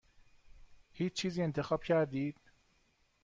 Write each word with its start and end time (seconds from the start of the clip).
هیچ 0.91 1.13
چیزی 1.13 1.43
انتخاب 1.43 1.83
کردید؟ 1.83 2.37